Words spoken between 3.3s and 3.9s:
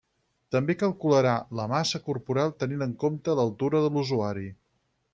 l’altura